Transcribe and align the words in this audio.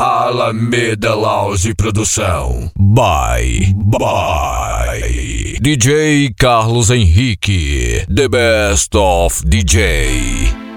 Alameda 0.00 1.14
Lounge 1.14 1.74
Produção. 1.74 2.72
Bye. 2.74 3.74
Bye. 3.76 5.58
DJ 5.60 6.32
Carlos 6.38 6.88
Henrique. 6.88 8.06
The 8.08 8.26
Best 8.26 8.96
of 8.96 9.44
DJ. 9.44 10.69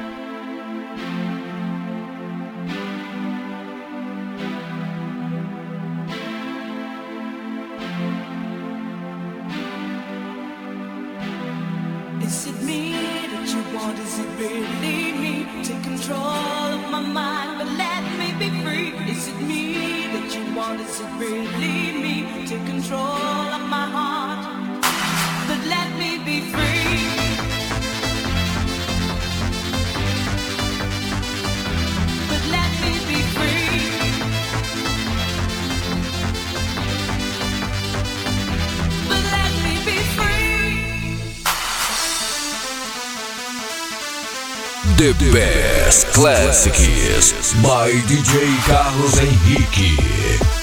Classics 46.02 47.54
by 47.62 47.92
DJ 48.08 48.58
Carlos 48.66 49.20
Henrique. 49.20 50.63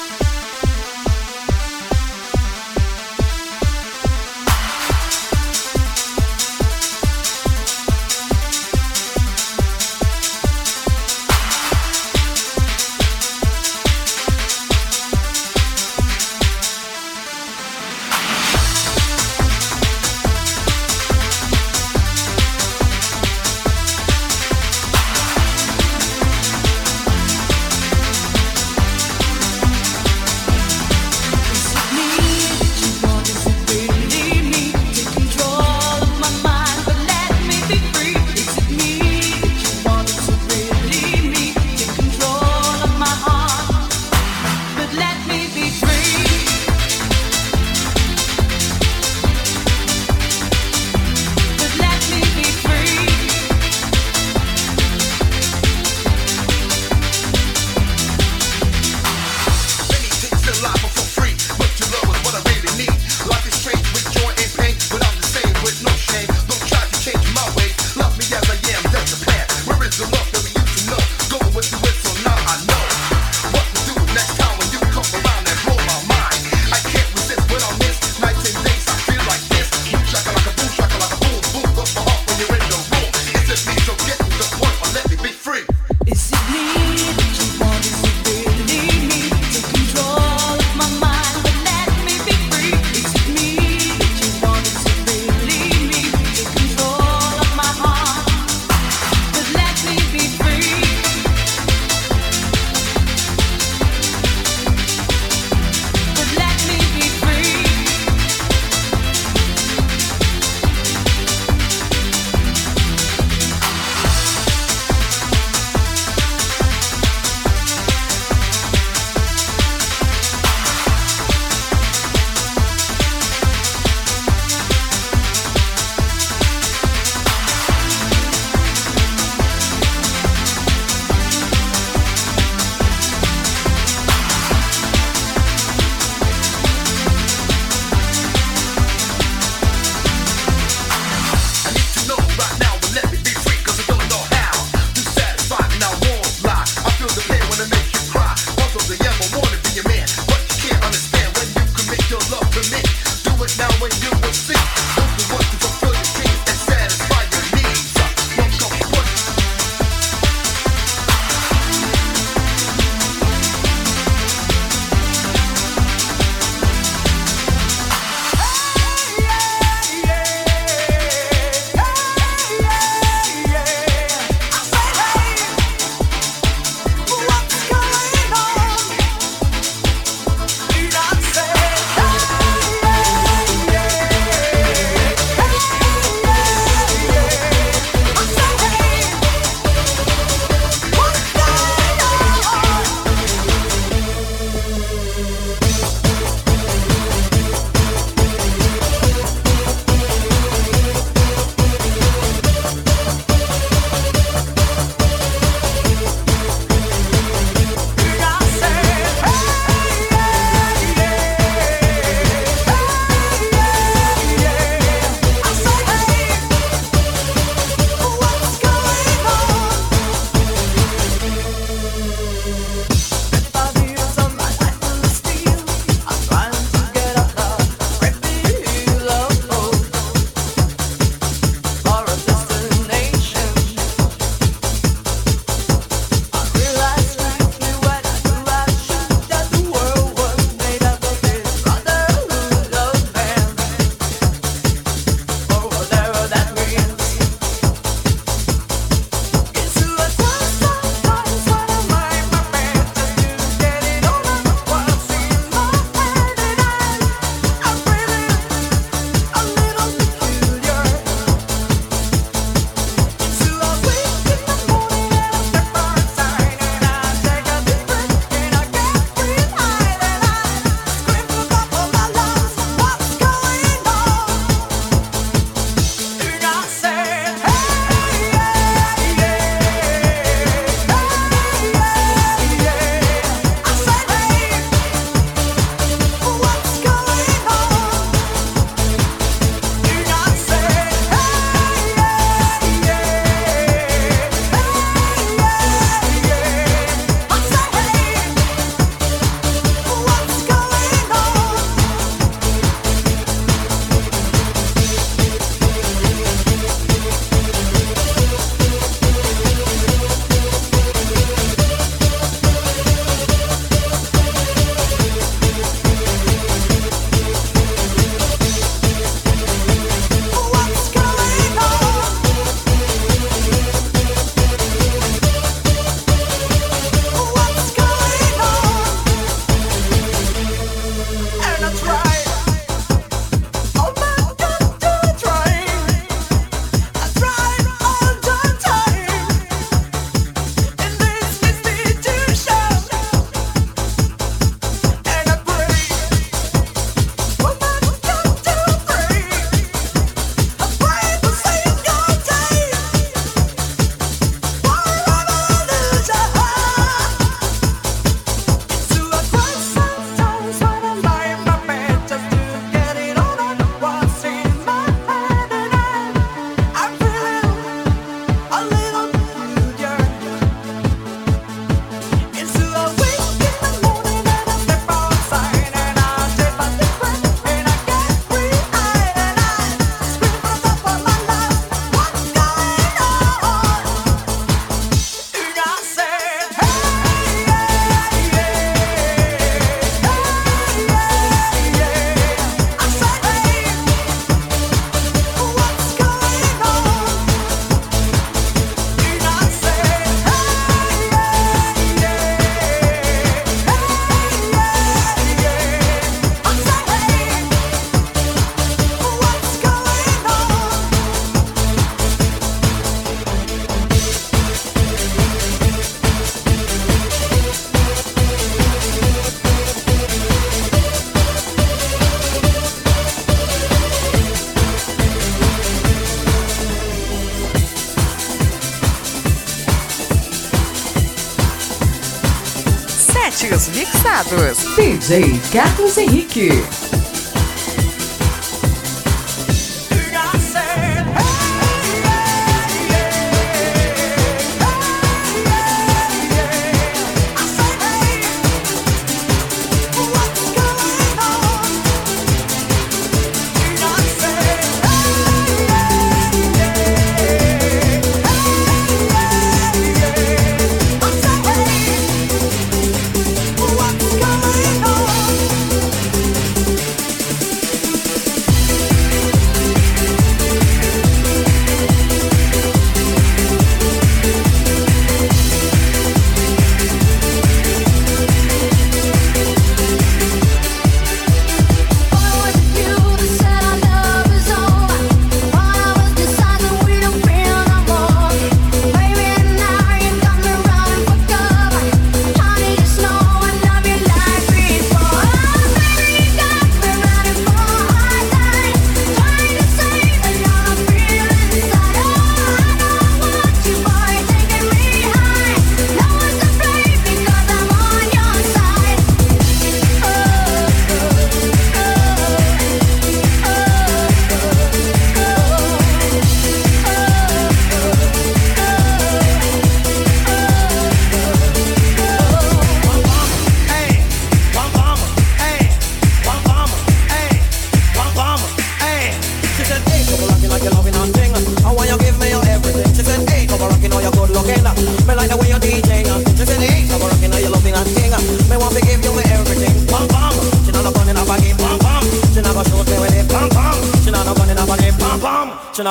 Hits 433.43 433.71
mixados. 433.75 434.59
DJ 434.77 435.41
Carlos 435.51 435.97
Henrique. 435.97 437.00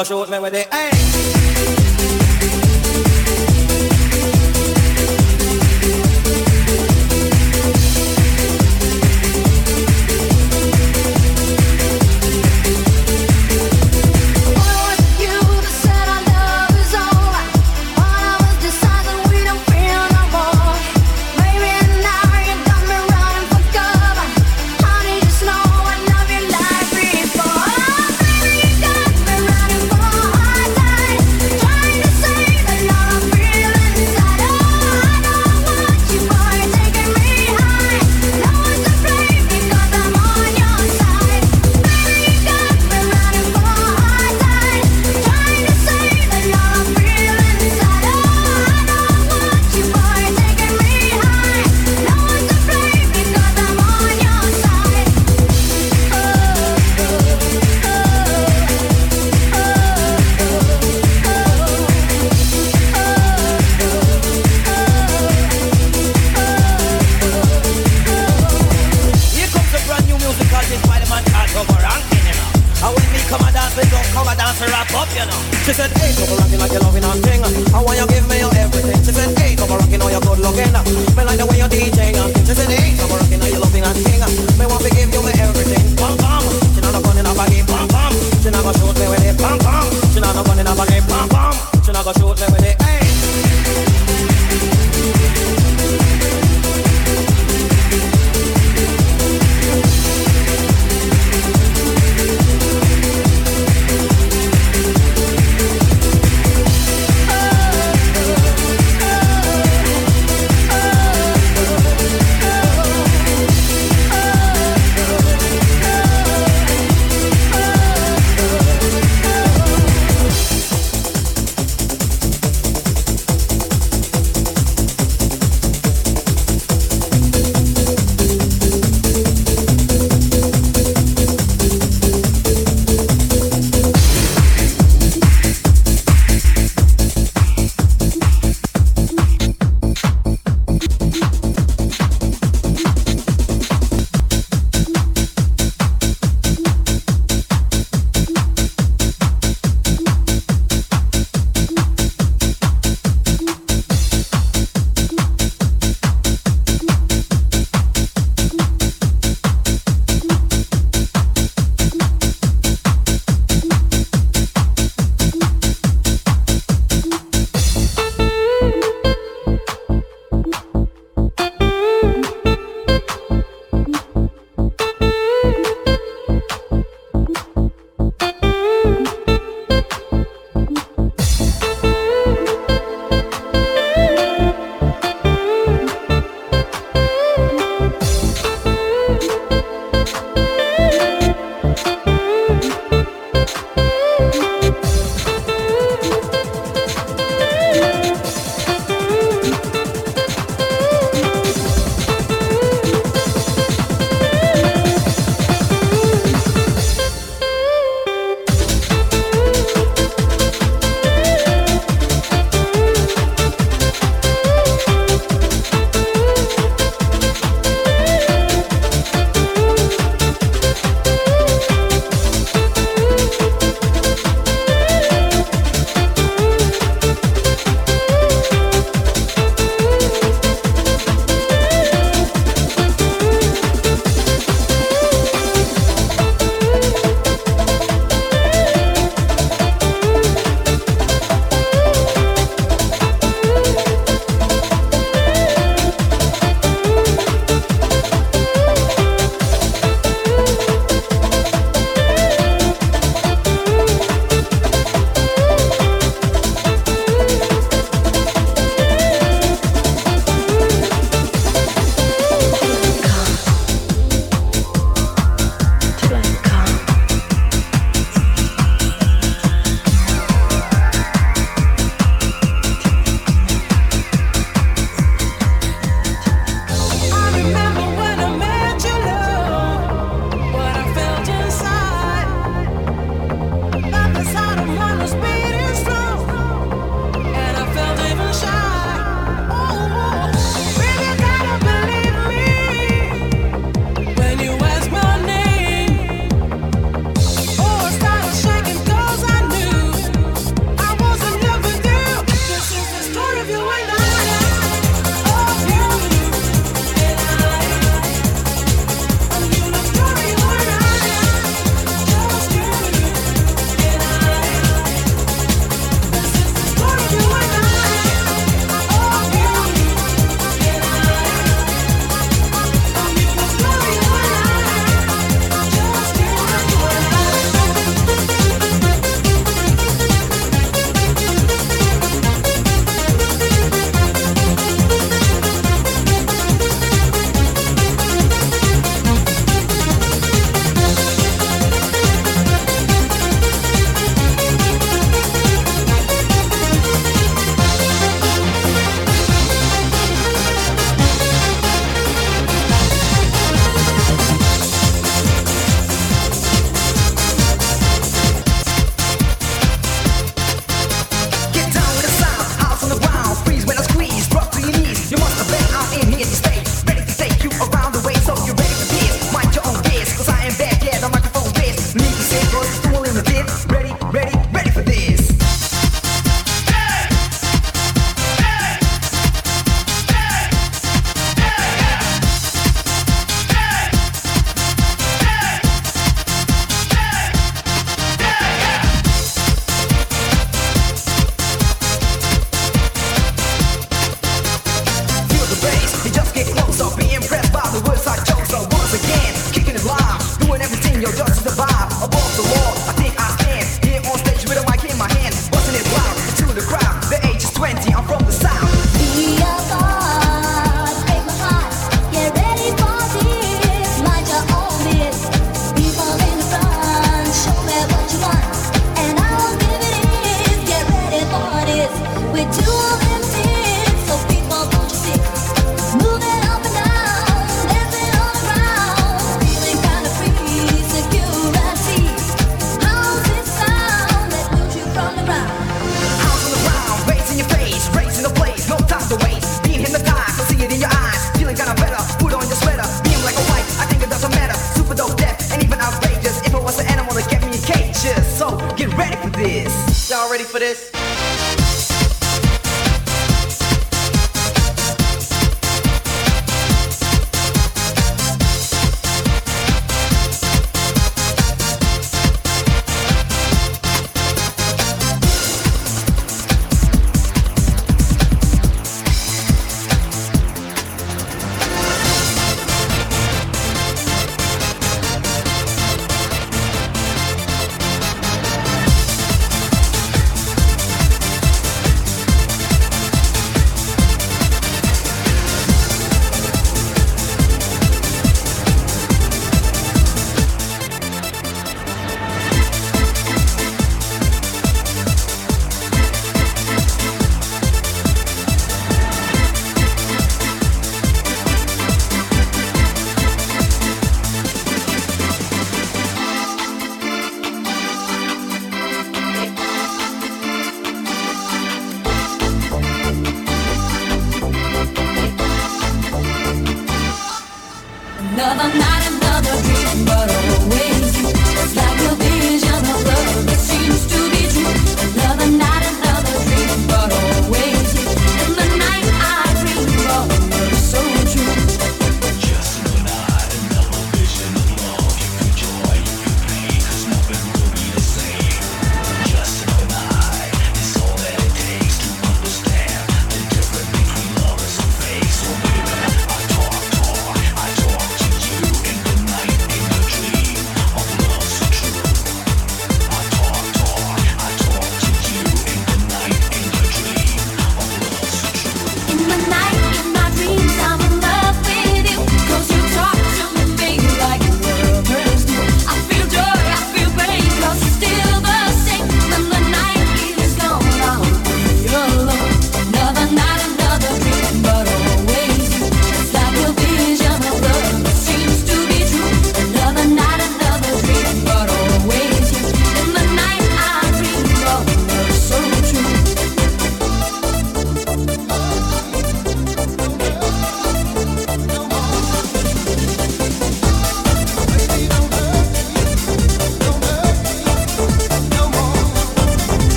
a 0.00 0.04
shoot 0.04 0.30
me 0.30 0.38
with 0.38 0.54
it. 0.54 0.72
hey. 0.72 0.89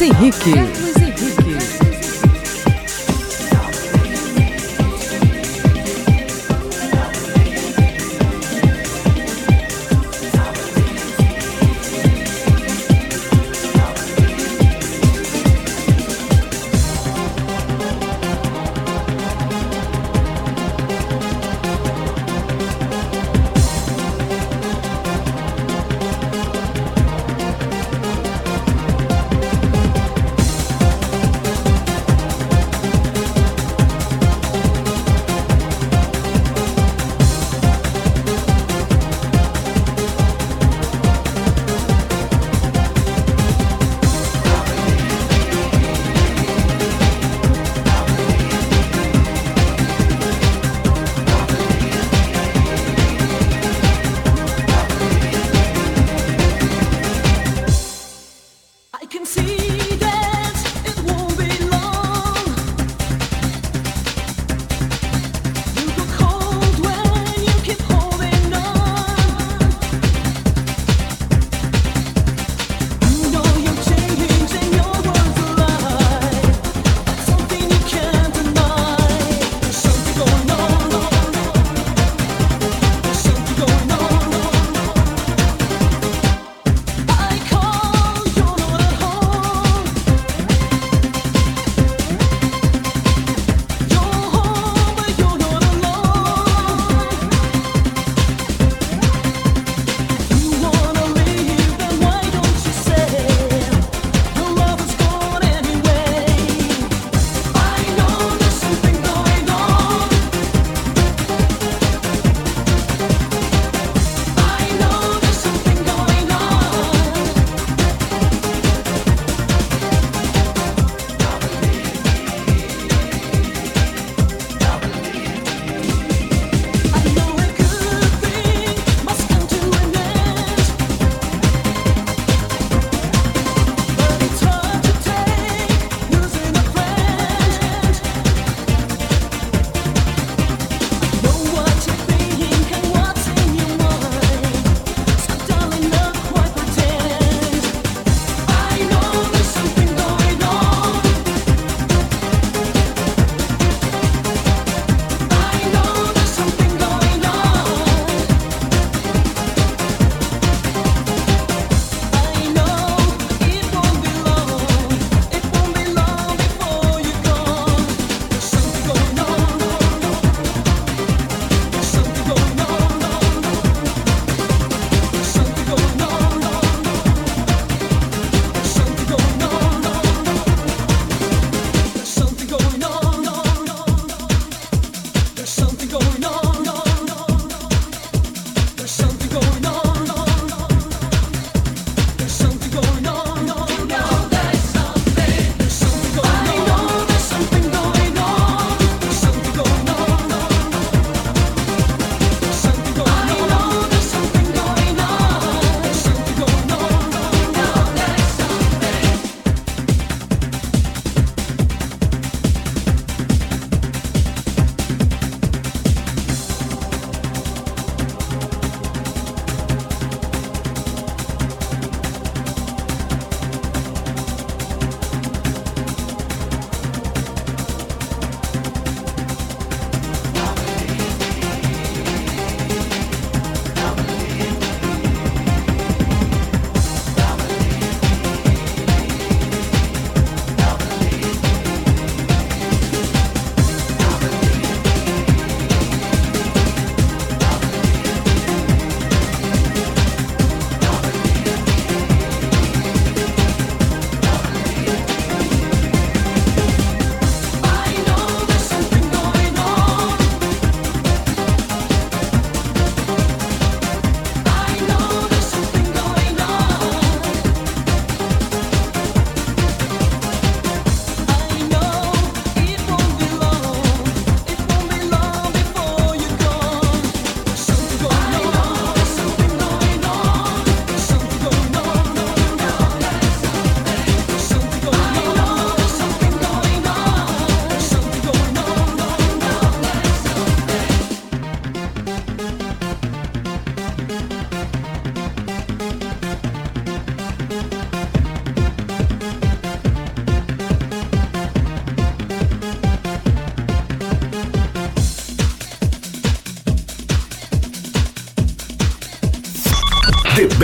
Henrique. 0.00 0.87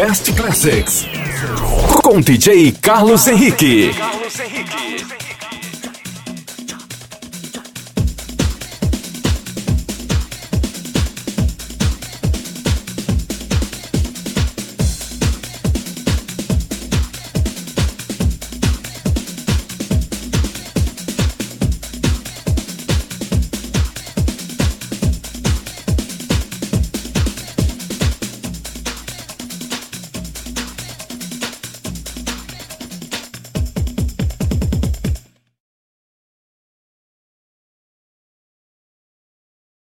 Best 0.06 0.34
Classics. 0.34 1.06
Com 2.02 2.20
DJ 2.20 2.72
Carlos 2.72 3.26
Henrique. 3.26 3.90